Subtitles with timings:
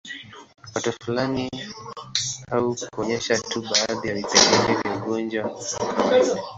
[0.75, 1.49] Watu fulani
[2.51, 5.43] au kuonyesha tu baadhi ya vipengele vya ugonjwa
[5.79, 6.43] wa kawaida